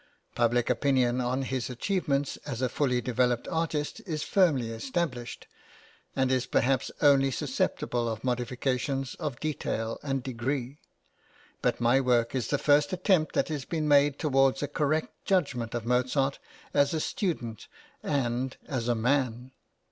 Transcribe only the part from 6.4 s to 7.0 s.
perhaps